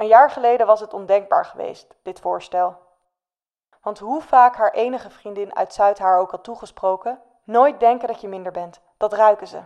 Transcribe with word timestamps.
Een 0.00 0.06
jaar 0.06 0.30
geleden 0.30 0.66
was 0.66 0.80
het 0.80 0.94
ondenkbaar 0.94 1.44
geweest, 1.44 1.94
dit 2.02 2.20
voorstel. 2.20 2.76
Want 3.82 3.98
hoe 3.98 4.22
vaak 4.22 4.56
haar 4.56 4.72
enige 4.72 5.10
vriendin 5.10 5.56
uit 5.56 5.74
Zuid 5.74 5.98
haar 5.98 6.18
ook 6.18 6.30
had 6.30 6.44
toegesproken, 6.44 7.22
nooit 7.44 7.80
denken 7.80 8.08
dat 8.08 8.20
je 8.20 8.28
minder 8.28 8.52
bent, 8.52 8.80
dat 8.96 9.12
ruiken 9.12 9.46
ze. 9.46 9.56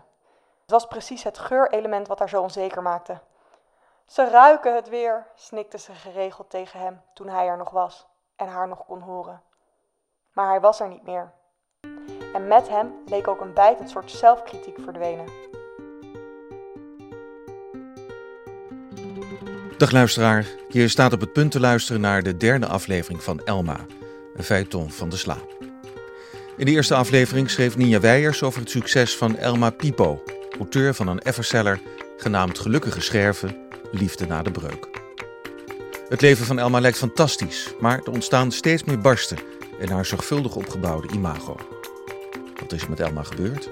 Het 0.61 0.71
was 0.71 0.87
precies 0.87 1.23
het 1.23 1.39
geurelement 1.39 2.09
wat 2.09 2.19
haar 2.19 2.29
zo 2.29 2.43
onzeker 2.43 2.83
maakte. 2.83 3.19
Ze 4.07 4.29
ruiken 4.29 4.75
het 4.75 4.89
weer, 4.89 5.27
snikte 5.35 5.79
ze 5.79 5.93
geregeld 5.93 6.51
tegen 6.51 6.81
hem 6.81 7.03
toen 7.13 7.29
hij 7.29 7.47
er 7.47 7.57
nog 7.57 7.71
was 7.71 8.07
en 8.37 8.49
haar 8.49 8.69
nog 8.69 8.85
kon 8.85 9.01
horen. 9.01 9.43
Maar 10.33 10.49
hij 10.49 10.61
was 10.61 10.81
er 10.81 10.89
niet 10.89 11.05
meer. 11.05 11.33
En 12.33 12.47
met 12.49 12.69
hem 12.69 13.03
leek 13.07 13.29
ook 13.29 13.41
een 13.41 13.55
bijtend 13.55 13.91
soort 13.91 14.11
zelfkritiek 14.11 14.79
verdwenen. 14.81 15.63
Dag 19.77 19.91
luisteraar, 19.91 20.47
je 20.69 20.89
staat 20.89 21.13
op 21.13 21.21
het 21.21 21.33
punt 21.33 21.51
te 21.51 21.61
luisteren 21.61 22.01
naar 22.01 22.23
de 22.23 22.37
derde 22.37 22.67
aflevering 22.67 23.23
van 23.23 23.41
Elma, 23.45 23.87
een 24.37 24.45
feuilleton 24.45 24.91
van 24.91 25.09
de 25.09 25.17
slaap. 25.17 25.57
In 26.57 26.65
de 26.65 26.71
eerste 26.71 26.95
aflevering 26.95 27.51
schreef 27.51 27.77
Ninja 27.77 28.01
Weijers 28.01 28.43
over 28.43 28.61
het 28.61 28.71
succes 28.71 29.17
van 29.17 29.37
Elma 29.37 29.71
Pipo, 29.71 30.23
auteur 30.59 30.95
van 30.95 31.09
een 31.09 31.19
everseller 31.19 31.81
genaamd 32.17 32.59
Gelukkige 32.59 33.01
Scherven, 33.01 33.57
Liefde 33.93 34.27
na 34.27 34.43
de 34.43 34.51
Breuk. 34.51 34.89
Het 36.09 36.21
leven 36.21 36.47
van 36.47 36.59
Elma 36.59 36.81
lijkt 36.81 36.99
fantastisch, 36.99 37.75
maar 37.81 37.99
er 37.99 38.13
ontstaan 38.13 38.53
steeds 38.53 38.85
meer 38.85 39.01
barsten 39.01 39.39
in 39.79 39.89
haar 39.89 40.07
zorgvuldig 40.07 40.57
opgebouwde 40.57 41.15
imago. 41.15 41.57
Wat 42.61 42.73
is 42.73 42.83
er 42.83 42.91
met 42.91 43.01
Elma 43.01 43.23
gebeurd? 43.23 43.71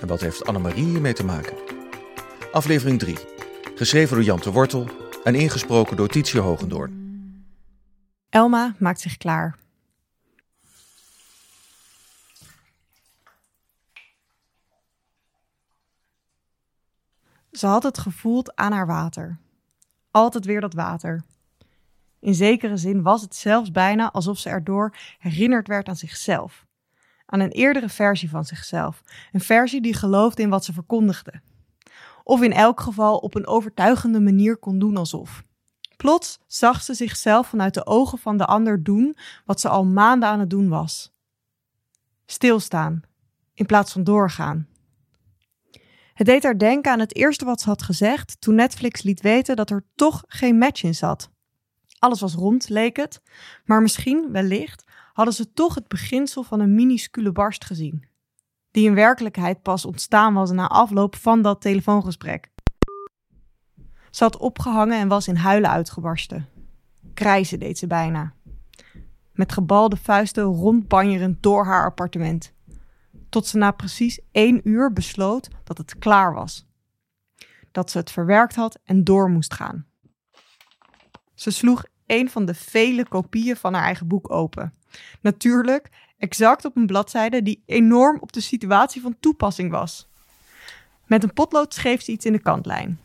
En 0.00 0.06
wat 0.06 0.20
heeft 0.20 0.46
Annemarie 0.46 0.84
hiermee 0.84 1.12
te 1.12 1.24
maken? 1.24 1.56
Aflevering 2.52 2.98
3, 2.98 3.16
geschreven 3.74 4.16
door 4.16 4.24
Jan 4.24 4.40
de 4.42 4.50
Wortel 4.50 5.04
en 5.26 5.34
ingesproken 5.34 5.96
door 5.96 6.08
Tietje 6.08 6.40
Hogendoorn. 6.40 7.44
Elma 8.28 8.74
maakt 8.78 9.00
zich 9.00 9.16
klaar. 9.16 9.56
Ze 17.52 17.66
had 17.66 17.82
het 17.82 17.98
gevoeld 17.98 18.56
aan 18.56 18.72
haar 18.72 18.86
water. 18.86 19.38
Altijd 20.10 20.44
weer 20.44 20.60
dat 20.60 20.74
water. 20.74 21.22
In 22.20 22.34
zekere 22.34 22.76
zin 22.76 23.02
was 23.02 23.22
het 23.22 23.34
zelfs 23.34 23.70
bijna 23.70 24.12
alsof 24.12 24.38
ze 24.38 24.48
erdoor 24.48 24.96
herinnerd 25.18 25.68
werd 25.68 25.88
aan 25.88 25.96
zichzelf. 25.96 26.66
Aan 27.26 27.40
een 27.40 27.52
eerdere 27.52 27.88
versie 27.88 28.30
van 28.30 28.44
zichzelf. 28.44 29.02
Een 29.32 29.40
versie 29.40 29.80
die 29.80 29.94
geloofde 29.94 30.42
in 30.42 30.48
wat 30.48 30.64
ze 30.64 30.72
verkondigde. 30.72 31.40
Of 32.28 32.42
in 32.42 32.52
elk 32.52 32.80
geval 32.80 33.16
op 33.16 33.34
een 33.34 33.46
overtuigende 33.46 34.20
manier 34.20 34.56
kon 34.56 34.78
doen 34.78 34.96
alsof. 34.96 35.44
Plots 35.96 36.38
zag 36.46 36.82
ze 36.82 36.94
zichzelf 36.94 37.48
vanuit 37.48 37.74
de 37.74 37.86
ogen 37.86 38.18
van 38.18 38.36
de 38.36 38.46
ander 38.46 38.82
doen 38.82 39.16
wat 39.44 39.60
ze 39.60 39.68
al 39.68 39.84
maanden 39.84 40.28
aan 40.28 40.40
het 40.40 40.50
doen 40.50 40.68
was. 40.68 41.14
Stilstaan, 42.24 43.02
in 43.54 43.66
plaats 43.66 43.92
van 43.92 44.04
doorgaan. 44.04 44.68
Het 46.14 46.26
deed 46.26 46.42
haar 46.42 46.58
denken 46.58 46.92
aan 46.92 46.98
het 46.98 47.16
eerste 47.16 47.44
wat 47.44 47.60
ze 47.60 47.68
had 47.68 47.82
gezegd 47.82 48.40
toen 48.40 48.54
Netflix 48.54 49.02
liet 49.02 49.20
weten 49.20 49.56
dat 49.56 49.70
er 49.70 49.86
toch 49.94 50.24
geen 50.26 50.58
match 50.58 50.82
in 50.82 50.94
zat. 50.94 51.30
Alles 51.98 52.20
was 52.20 52.34
rond, 52.34 52.68
leek 52.68 52.96
het, 52.96 53.22
maar 53.64 53.82
misschien, 53.82 54.32
wellicht, 54.32 54.84
hadden 55.12 55.34
ze 55.34 55.52
toch 55.52 55.74
het 55.74 55.88
beginsel 55.88 56.42
van 56.42 56.60
een 56.60 56.74
minuscule 56.74 57.32
barst 57.32 57.64
gezien, 57.64 58.08
die 58.76 58.86
in 58.86 58.94
werkelijkheid 58.94 59.62
pas 59.62 59.84
ontstaan 59.84 60.34
was 60.34 60.50
na 60.50 60.68
afloop 60.68 61.16
van 61.16 61.42
dat 61.42 61.60
telefoongesprek. 61.60 62.50
Ze 64.10 64.24
had 64.24 64.36
opgehangen 64.36 64.98
en 64.98 65.08
was 65.08 65.28
in 65.28 65.36
huilen 65.36 65.70
uitgebarsten. 65.70 66.48
Krijzen 67.14 67.58
deed 67.58 67.78
ze 67.78 67.86
bijna. 67.86 68.32
Met 69.32 69.52
gebalde 69.52 69.96
vuisten 69.96 70.44
rondbanjerend 70.44 71.42
door 71.42 71.64
haar 71.64 71.84
appartement. 71.84 72.52
Tot 73.28 73.46
ze 73.46 73.56
na 73.56 73.70
precies 73.70 74.20
één 74.32 74.68
uur 74.68 74.92
besloot 74.92 75.48
dat 75.64 75.78
het 75.78 75.98
klaar 75.98 76.34
was. 76.34 76.66
Dat 77.72 77.90
ze 77.90 77.98
het 77.98 78.10
verwerkt 78.10 78.54
had 78.54 78.78
en 78.84 79.04
door 79.04 79.30
moest 79.30 79.54
gaan. 79.54 79.86
Ze 81.34 81.50
sloeg 81.50 81.84
een 82.06 82.30
van 82.30 82.44
de 82.44 82.54
vele 82.54 83.08
kopieën 83.08 83.56
van 83.56 83.74
haar 83.74 83.84
eigen 83.84 84.06
boek 84.06 84.30
open. 84.30 84.74
Natuurlijk, 85.20 85.90
exact 86.18 86.64
op 86.64 86.76
een 86.76 86.86
bladzijde 86.86 87.42
die 87.42 87.62
enorm 87.66 88.18
op 88.20 88.32
de 88.32 88.40
situatie 88.40 89.02
van 89.02 89.16
toepassing 89.20 89.70
was. 89.70 90.06
Met 91.04 91.22
een 91.22 91.32
potlood 91.32 91.74
schreef 91.74 92.02
ze 92.02 92.12
iets 92.12 92.24
in 92.24 92.32
de 92.32 92.42
kantlijn. 92.42 93.00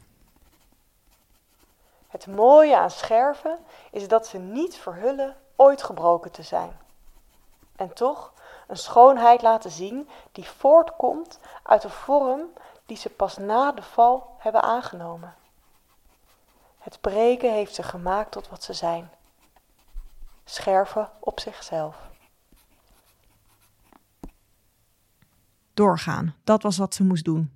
Het 2.08 2.28
mooie 2.28 2.78
aan 2.78 2.92
scherven 2.92 3.58
is 3.92 4.08
dat 4.08 4.28
ze 4.28 4.38
niet 4.38 4.76
verhullen 4.76 5.36
ooit 5.56 5.84
gebroken 5.84 6.32
te 6.32 6.44
zijn. 6.44 6.80
En 7.76 7.94
toch 7.94 8.34
een 8.68 8.78
schoonheid 8.78 9.42
laten 9.42 9.72
zien 9.72 10.10
die 10.32 10.46
voortkomt 10.46 11.40
uit 11.64 11.82
de 11.82 11.90
vorm 11.90 12.42
die 12.86 12.98
ze 12.98 13.10
pas 13.10 13.38
na 13.38 13.72
de 13.72 13.82
val 13.82 14.36
hebben 14.38 14.62
aangenomen. 14.62 15.36
Het 16.78 17.02
breken 17.02 17.54
heeft 17.54 17.76
ze 17.76 17.84
gemaakt 17.84 18.32
tot 18.32 18.50
wat 18.50 18.64
ze 18.64 18.74
zijn. 18.74 19.10
Scherven 20.46 21.10
op 21.20 21.40
zichzelf. 21.40 22.11
Doorgaan, 25.74 26.36
dat 26.44 26.64
was 26.64 26.78
wat 26.78 26.96
ze 26.96 27.04
moest 27.04 27.26
doen. 27.26 27.52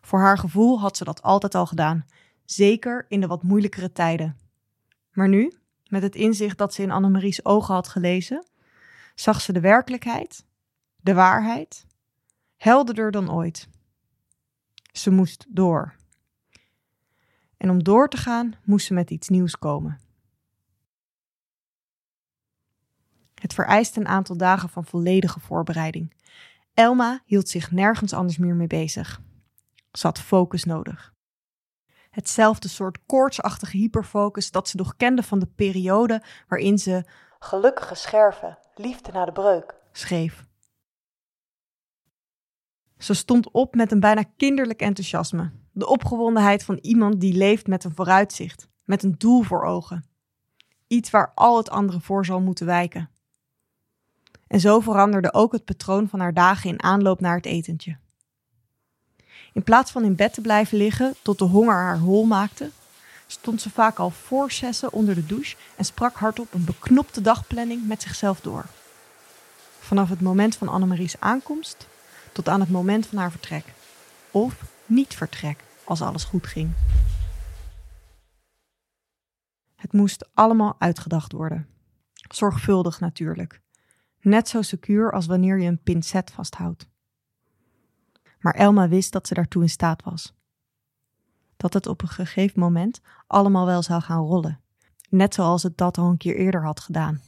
Voor 0.00 0.18
haar 0.18 0.38
gevoel 0.38 0.80
had 0.80 0.96
ze 0.96 1.04
dat 1.04 1.22
altijd 1.22 1.54
al 1.54 1.66
gedaan 1.66 2.06
zeker 2.44 3.04
in 3.08 3.20
de 3.20 3.26
wat 3.26 3.42
moeilijkere 3.42 3.92
tijden. 3.92 4.38
Maar 5.12 5.28
nu, 5.28 5.52
met 5.86 6.02
het 6.02 6.14
inzicht 6.14 6.58
dat 6.58 6.74
ze 6.74 6.82
in 6.82 6.90
Annemarie's 6.90 7.40
ogen 7.42 7.74
had 7.74 7.88
gelezen, 7.88 8.46
zag 9.14 9.40
ze 9.40 9.52
de 9.52 9.60
werkelijkheid, 9.60 10.44
de 10.96 11.14
waarheid, 11.14 11.86
helderder 12.56 13.10
dan 13.10 13.32
ooit. 13.32 13.68
Ze 14.92 15.10
moest 15.10 15.46
door. 15.48 15.94
En 17.56 17.70
om 17.70 17.82
door 17.82 18.08
te 18.08 18.16
gaan, 18.16 18.54
moest 18.64 18.86
ze 18.86 18.94
met 18.94 19.10
iets 19.10 19.28
nieuws 19.28 19.58
komen. 19.58 20.00
Het 23.34 23.54
vereist 23.54 23.96
een 23.96 24.08
aantal 24.08 24.36
dagen 24.36 24.68
van 24.68 24.84
volledige 24.84 25.40
voorbereiding. 25.40 26.14
Elma 26.76 27.22
hield 27.24 27.48
zich 27.48 27.70
nergens 27.70 28.12
anders 28.12 28.38
meer 28.38 28.54
mee 28.54 28.66
bezig. 28.66 29.20
Ze 29.92 30.06
had 30.06 30.20
focus 30.20 30.64
nodig 30.64 31.14
hetzelfde 32.16 32.68
soort 32.68 32.98
koortsachtige 33.06 33.76
hyperfocus 33.76 34.50
dat 34.50 34.68
ze 34.68 34.76
nog 34.76 34.96
kende 34.96 35.22
van 35.22 35.38
de 35.38 35.46
periode 35.46 36.22
waarin 36.48 36.78
ze 36.78 37.04
Gelukkige 37.38 37.94
scherven, 37.94 38.58
liefde 38.74 39.12
na 39.12 39.24
de 39.24 39.32
breuk 39.32 39.74
schreef. 39.92 40.44
Ze 42.98 43.14
stond 43.14 43.50
op 43.50 43.74
met 43.74 43.92
een 43.92 44.00
bijna 44.00 44.22
kinderlijk 44.36 44.80
enthousiasme, 44.80 45.52
de 45.72 45.86
opgewondenheid 45.86 46.64
van 46.64 46.78
iemand 46.80 47.20
die 47.20 47.34
leeft 47.34 47.66
met 47.66 47.84
een 47.84 47.94
vooruitzicht, 47.94 48.68
met 48.84 49.02
een 49.02 49.14
doel 49.18 49.42
voor 49.42 49.64
ogen. 49.64 50.04
Iets 50.86 51.10
waar 51.10 51.32
al 51.34 51.56
het 51.56 51.70
andere 51.70 52.00
voor 52.00 52.24
zal 52.24 52.40
moeten 52.40 52.66
wijken. 52.66 53.10
En 54.46 54.60
zo 54.60 54.80
veranderde 54.80 55.32
ook 55.32 55.52
het 55.52 55.64
patroon 55.64 56.08
van 56.08 56.20
haar 56.20 56.34
dagen 56.34 56.70
in 56.70 56.82
aanloop 56.82 57.20
naar 57.20 57.36
het 57.36 57.46
etentje. 57.46 57.96
In 59.52 59.62
plaats 59.62 59.90
van 59.90 60.04
in 60.04 60.16
bed 60.16 60.32
te 60.32 60.40
blijven 60.40 60.78
liggen 60.78 61.14
tot 61.22 61.38
de 61.38 61.44
honger 61.44 61.74
haar 61.74 61.98
hol 61.98 62.24
maakte, 62.24 62.70
stond 63.26 63.60
ze 63.60 63.70
vaak 63.70 63.98
al 63.98 64.10
voor 64.10 64.50
zessen 64.50 64.92
onder 64.92 65.14
de 65.14 65.26
douche 65.26 65.56
en 65.76 65.84
sprak 65.84 66.16
hardop 66.16 66.54
een 66.54 66.64
beknopte 66.64 67.20
dagplanning 67.20 67.86
met 67.86 68.02
zichzelf 68.02 68.40
door. 68.40 68.64
Vanaf 69.78 70.08
het 70.08 70.20
moment 70.20 70.56
van 70.56 70.68
Annemarie's 70.68 71.16
aankomst 71.18 71.86
tot 72.32 72.48
aan 72.48 72.60
het 72.60 72.70
moment 72.70 73.06
van 73.06 73.18
haar 73.18 73.30
vertrek. 73.30 73.64
Of 74.30 74.54
niet 74.86 75.14
vertrek, 75.14 75.64
als 75.84 76.02
alles 76.02 76.24
goed 76.24 76.46
ging. 76.46 76.72
Het 79.76 79.92
moest 79.92 80.28
allemaal 80.34 80.76
uitgedacht 80.78 81.32
worden. 81.32 81.68
Zorgvuldig 82.28 83.00
natuurlijk. 83.00 83.60
Net 84.26 84.48
zo 84.48 84.62
secuur 84.62 85.12
als 85.12 85.26
wanneer 85.26 85.60
je 85.60 85.68
een 85.68 85.82
pincet 85.82 86.30
vasthoudt 86.30 86.88
maar 88.46 88.54
Elma 88.54 88.88
wist 88.88 89.12
dat 89.12 89.26
ze 89.26 89.34
daartoe 89.34 89.62
in 89.62 89.68
staat 89.68 90.02
was. 90.02 90.34
Dat 91.56 91.72
het 91.72 91.86
op 91.86 92.02
een 92.02 92.08
gegeven 92.08 92.60
moment 92.60 93.00
allemaal 93.26 93.66
wel 93.66 93.82
zou 93.82 94.02
gaan 94.02 94.24
rollen, 94.24 94.60
net 95.08 95.34
zoals 95.34 95.62
het 95.62 95.76
dat 95.76 95.98
al 95.98 96.10
een 96.10 96.16
keer 96.16 96.36
eerder 96.36 96.64
had 96.64 96.80
gedaan. 96.80 97.20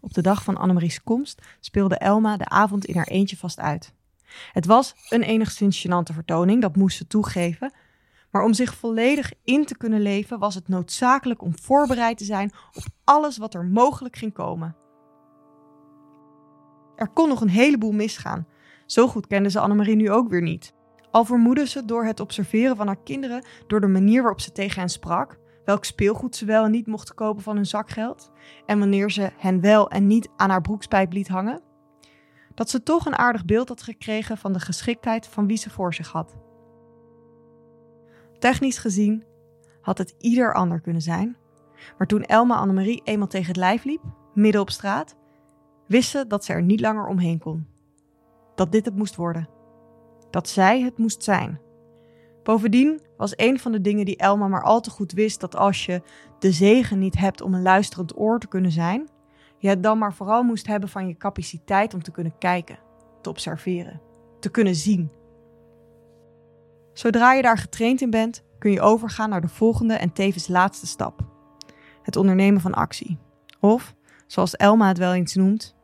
Op 0.00 0.14
de 0.14 0.22
dag 0.22 0.44
van 0.44 0.56
Annemarie's 0.56 1.02
komst 1.02 1.42
speelde 1.60 1.96
Elma 1.96 2.36
de 2.36 2.48
avond 2.48 2.84
in 2.84 2.96
haar 2.96 3.06
eentje 3.06 3.36
vast 3.36 3.58
uit. 3.58 3.92
Het 4.52 4.66
was 4.66 4.94
een 5.08 5.22
enigszins 5.22 5.86
gênante 5.86 6.14
vertoning, 6.14 6.62
dat 6.62 6.76
moest 6.76 6.96
ze 6.96 7.06
toegeven, 7.06 7.72
maar 8.30 8.42
om 8.42 8.54
zich 8.54 8.74
volledig 8.74 9.32
in 9.44 9.64
te 9.64 9.76
kunnen 9.76 10.00
leven 10.00 10.38
was 10.38 10.54
het 10.54 10.68
noodzakelijk 10.68 11.42
om 11.42 11.58
voorbereid 11.58 12.18
te 12.18 12.24
zijn 12.24 12.52
op 12.72 12.84
alles 13.04 13.38
wat 13.38 13.54
er 13.54 13.64
mogelijk 13.64 14.16
ging 14.16 14.32
komen. 14.32 14.83
Er 16.96 17.08
kon 17.08 17.28
nog 17.28 17.40
een 17.40 17.48
heleboel 17.48 17.92
misgaan, 17.92 18.46
zo 18.86 19.06
goed 19.08 19.26
kende 19.26 19.50
ze 19.50 19.60
Annemarie 19.60 19.96
nu 19.96 20.10
ook 20.10 20.28
weer 20.28 20.42
niet. 20.42 20.74
Al 21.10 21.24
vermoedde 21.24 21.66
ze 21.66 21.84
door 21.84 22.04
het 22.04 22.20
observeren 22.20 22.76
van 22.76 22.86
haar 22.86 23.02
kinderen, 23.04 23.44
door 23.66 23.80
de 23.80 23.86
manier 23.86 24.20
waarop 24.20 24.40
ze 24.40 24.52
tegen 24.52 24.80
hen 24.80 24.88
sprak, 24.88 25.38
welk 25.64 25.84
speelgoed 25.84 26.36
ze 26.36 26.44
wel 26.44 26.64
en 26.64 26.70
niet 26.70 26.86
mochten 26.86 27.14
kopen 27.14 27.42
van 27.42 27.56
hun 27.56 27.66
zakgeld, 27.66 28.30
en 28.66 28.78
wanneer 28.78 29.10
ze 29.10 29.30
hen 29.36 29.60
wel 29.60 29.90
en 29.90 30.06
niet 30.06 30.28
aan 30.36 30.50
haar 30.50 30.60
broekspijp 30.60 31.12
liet 31.12 31.28
hangen, 31.28 31.62
dat 32.54 32.70
ze 32.70 32.82
toch 32.82 33.06
een 33.06 33.16
aardig 33.18 33.44
beeld 33.44 33.68
had 33.68 33.82
gekregen 33.82 34.38
van 34.38 34.52
de 34.52 34.60
geschiktheid 34.60 35.26
van 35.26 35.46
wie 35.46 35.56
ze 35.56 35.70
voor 35.70 35.94
zich 35.94 36.08
had. 36.08 36.36
Technisch 38.38 38.78
gezien 38.78 39.24
had 39.80 39.98
het 39.98 40.14
ieder 40.18 40.54
ander 40.54 40.80
kunnen 40.80 41.02
zijn, 41.02 41.36
maar 41.98 42.06
toen 42.06 42.24
Elma 42.24 42.56
Annemarie 42.56 43.00
eenmaal 43.04 43.28
tegen 43.28 43.48
het 43.48 43.56
lijf 43.56 43.84
liep, 43.84 44.02
midden 44.34 44.60
op 44.60 44.70
straat, 44.70 45.16
wist 45.86 46.10
ze 46.10 46.26
dat 46.26 46.44
ze 46.44 46.52
er 46.52 46.62
niet 46.62 46.80
langer 46.80 47.06
omheen 47.06 47.38
kon. 47.38 47.66
Dat 48.54 48.72
dit 48.72 48.84
het 48.84 48.96
moest 48.96 49.16
worden. 49.16 49.48
Dat 50.30 50.48
zij 50.48 50.82
het 50.82 50.98
moest 50.98 51.24
zijn. 51.24 51.60
Bovendien 52.42 53.00
was 53.16 53.32
een 53.36 53.58
van 53.58 53.72
de 53.72 53.80
dingen 53.80 54.04
die 54.04 54.16
Elma 54.16 54.48
maar 54.48 54.62
al 54.62 54.80
te 54.80 54.90
goed 54.90 55.12
wist 55.12 55.40
dat 55.40 55.56
als 55.56 55.86
je 55.86 56.02
de 56.38 56.52
zegen 56.52 56.98
niet 56.98 57.18
hebt 57.18 57.40
om 57.40 57.54
een 57.54 57.62
luisterend 57.62 58.18
oor 58.18 58.38
te 58.38 58.48
kunnen 58.48 58.72
zijn, 58.72 59.08
je 59.58 59.68
het 59.68 59.82
dan 59.82 59.98
maar 59.98 60.14
vooral 60.14 60.42
moest 60.42 60.66
hebben 60.66 60.88
van 60.88 61.08
je 61.08 61.16
capaciteit 61.16 61.94
om 61.94 62.02
te 62.02 62.10
kunnen 62.10 62.38
kijken, 62.38 62.78
te 63.20 63.28
observeren, 63.28 64.00
te 64.40 64.50
kunnen 64.50 64.74
zien. 64.74 65.10
Zodra 66.92 67.32
je 67.32 67.42
daar 67.42 67.58
getraind 67.58 68.00
in 68.00 68.10
bent, 68.10 68.44
kun 68.58 68.70
je 68.70 68.80
overgaan 68.80 69.30
naar 69.30 69.40
de 69.40 69.48
volgende 69.48 69.94
en 69.94 70.12
tevens 70.12 70.48
laatste 70.48 70.86
stap: 70.86 71.20
het 72.02 72.16
ondernemen 72.16 72.60
van 72.60 72.74
actie. 72.74 73.18
Of, 73.60 73.94
zoals 74.34 74.56
Elma 74.56 74.88
het 74.88 74.98
wel 74.98 75.14
eens 75.14 75.34
noemt, 75.34 75.74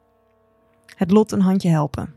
het 0.96 1.10
lot 1.10 1.32
een 1.32 1.40
handje 1.40 1.68
helpen. 1.68 2.14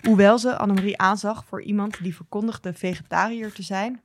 Hoewel 0.00 0.38
ze 0.38 0.56
Annemarie 0.56 0.98
aanzag 0.98 1.44
voor 1.44 1.62
iemand 1.62 2.02
die 2.02 2.14
verkondigde 2.14 2.72
vegetariër 2.72 3.52
te 3.52 3.62
zijn, 3.62 4.02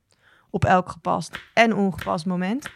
op 0.50 0.64
elk 0.64 0.88
gepast 0.88 1.38
en 1.52 1.74
ongepast 1.74 2.26
moment, 2.26 2.70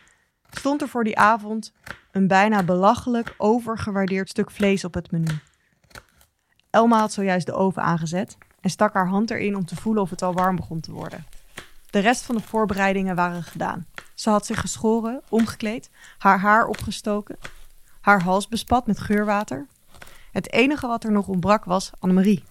stond 0.51 0.83
er 0.83 0.89
voor 0.89 1.05
die 1.05 1.19
avond 1.19 1.73
een 2.13 2.27
bijna 2.27 2.63
belachelijk 2.63 3.35
overgewaardeerd 3.37 4.29
stuk 4.29 4.51
vlees 4.51 4.85
op 4.85 4.95
het 4.95 5.11
menu. 5.11 5.39
Elma 6.71 6.99
had 6.99 7.13
zojuist 7.13 7.47
de 7.47 7.53
oven 7.53 7.83
aangezet 7.83 8.39
en 8.61 8.71
stak 8.71 8.95
haar 8.95 9.09
hand 9.09 9.31
erin 9.31 9.57
om 9.57 9.65
te 9.65 9.77
voelen 9.77 10.03
of 10.03 10.11
het 10.11 10.23
al 10.23 10.33
warm 10.33 10.57
begon 10.57 10.81
te 10.81 10.93
worden. 10.93 11.25
De 11.91 11.99
rest 11.99 12.23
van 12.23 12.35
de 12.35 12.43
voorbereidingen 12.43 13.17
waren 13.17 13.43
gedaan. 13.43 13.87
Ze 14.19 14.31
had 14.31 14.47
zich 14.47 14.61
geschoren, 14.61 15.23
omgekleed, 15.29 15.91
haar 16.19 16.39
haar 16.39 16.67
opgestoken, 16.67 17.39
haar 18.01 18.23
hals 18.23 18.49
bespat 18.49 18.87
met 18.87 19.01
geurwater. 19.01 19.67
Het 20.33 20.53
enige 20.53 20.87
wat 20.87 21.05
er 21.05 21.13
nog 21.13 21.29
ontbrak 21.29 21.65
was 21.65 21.91
Annemarie. 21.99 22.45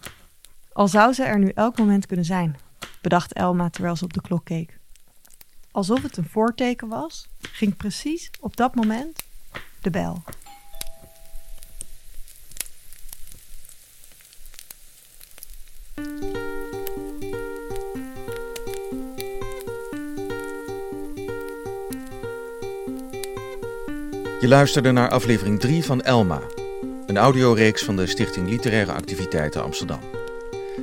Al 0.72 0.88
zou 0.88 1.14
ze 1.14 1.24
er 1.24 1.40
nu 1.40 1.50
elk 1.50 1.78
moment 1.78 2.06
kunnen 2.06 2.26
zijn, 2.26 2.58
bedacht 3.02 3.34
Elma 3.34 3.70
terwijl 3.70 3.96
ze 3.96 4.04
op 4.04 4.14
de 4.14 4.22
klok 4.22 4.46
keek. 4.46 4.80
Alsof 5.72 6.02
het 6.02 6.18
een 6.18 6.30
voorteken 6.30 6.88
was, 6.88 7.28
ging 7.40 7.78
precies 7.78 8.32
op 8.40 8.56
dat 8.58 8.76
moment 8.76 9.24
de 9.82 9.90
bel. 9.90 10.24
Luisterde 24.48 24.92
naar 24.92 25.10
aflevering 25.10 25.60
3 25.60 25.84
van 25.84 26.02
Elma, 26.02 26.42
een 27.06 27.18
audioreeks 27.18 27.84
van 27.84 27.96
de 27.96 28.08
Stichting 28.08 28.50
Literaire 28.50 28.92
Activiteiten 28.92 29.64
Amsterdam. 29.64 30.00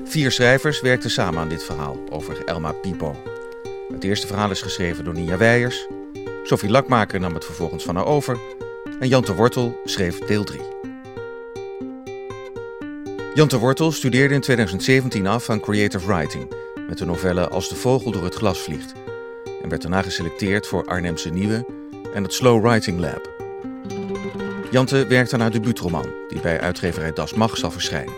Vier 0.05 0.31
schrijvers 0.31 0.81
werkten 0.81 1.11
samen 1.11 1.40
aan 1.40 1.49
dit 1.49 1.64
verhaal 1.64 1.96
over 2.11 2.44
Elma 2.44 2.72
Pipo. 2.72 3.16
Het 3.93 4.05
eerste 4.05 4.26
verhaal 4.26 4.50
is 4.50 4.62
geschreven 4.62 5.05
door 5.05 5.14
Nia 5.14 5.37
Weijers. 5.37 5.87
Sophie 6.43 6.70
Lakmaker 6.70 7.20
nam 7.20 7.34
het 7.34 7.44
vervolgens 7.44 7.84
van 7.84 7.96
haar 7.96 8.06
over. 8.06 8.38
En 9.00 9.08
Jan 9.08 9.25
de 9.25 9.34
Wortel 9.34 9.81
schreef 9.84 10.19
deel 10.19 10.44
3. 10.44 10.61
Jan 13.34 13.49
de 13.49 13.58
Wortel 13.58 13.93
studeerde 13.93 14.34
in 14.34 14.40
2017 14.40 15.26
af 15.26 15.50
aan 15.50 15.61
Creative 15.61 16.06
Writing 16.06 16.52
met 16.88 16.99
de 16.99 17.05
novelle 17.05 17.49
Als 17.49 17.69
de 17.69 17.76
vogel 17.76 18.11
door 18.11 18.25
het 18.25 18.34
glas 18.34 18.61
vliegt 18.61 18.93
en 19.62 19.69
werd 19.69 19.82
daarna 19.82 20.02
geselecteerd 20.02 20.66
voor 20.66 20.84
Arnhemse 20.84 21.31
Nieuwe 21.31 21.66
en 22.14 22.22
het 22.22 22.32
Slow 22.32 22.66
Writing 22.66 23.00
Lab. 23.00 23.34
Jante 24.75 25.06
werkt 25.06 25.32
aan 25.32 25.41
haar 25.41 25.50
debuutroman, 25.50 26.06
die 26.29 26.41
bij 26.41 26.61
uitgeverij 26.61 27.12
Das 27.12 27.35
Mag 27.35 27.56
zal 27.56 27.71
verschijnen. 27.71 28.15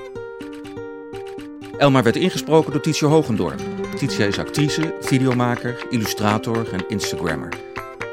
Elma 1.78 2.02
werd 2.02 2.16
ingesproken 2.16 2.72
door 2.72 2.80
Titia 2.80 3.08
Hogendorp. 3.08 3.60
Titia 3.96 4.26
is 4.26 4.38
actrice, 4.38 4.94
videomaker, 5.00 5.86
illustrator 5.90 6.72
en 6.72 6.88
Instagrammer. 6.88 7.52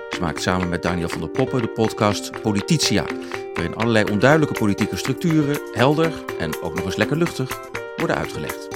Ze 0.10 0.18
maakt 0.22 0.42
samen 0.42 0.70
met 0.70 0.82
Daniel 0.82 1.10
van 1.10 1.20
der 1.20 1.30
Poppen 1.30 1.62
de 1.62 1.68
podcast 1.68 2.42
Polititia, 2.42 3.06
waarin 3.54 3.76
allerlei 3.76 4.12
onduidelijke 4.12 4.60
politieke 4.60 4.98
structuren 4.98 5.60
helder 5.74 6.12
en 6.40 6.62
ook 6.62 6.76
nog 6.76 6.86
eens 6.86 6.96
lekker 6.96 7.18
luchtig 7.18 7.60
worden 7.96 8.16
uitgelegd. 8.16 8.68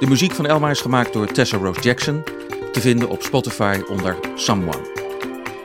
De 0.00 0.06
muziek 0.08 0.32
van 0.32 0.46
Elma 0.46 0.70
is 0.70 0.80
gemaakt 0.80 1.12
door 1.12 1.26
Tessa 1.26 1.56
Rose 1.56 1.80
Jackson, 1.80 2.22
te 2.72 2.80
vinden 2.80 3.08
op 3.08 3.22
Spotify 3.22 3.80
onder 3.88 4.16
Someone. 4.34 4.94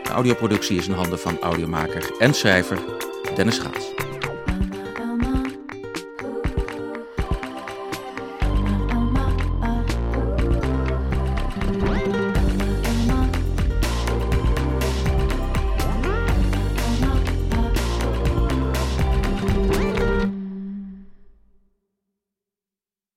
De 0.03 0.09
audioproductie 0.17 0.77
is 0.77 0.87
in 0.87 0.93
handen 0.93 1.19
van 1.19 1.39
audiomaker 1.39 2.11
en 2.19 2.33
schrijver 2.33 3.00
Dennis 3.37 3.59
Gaats. 3.59 4.10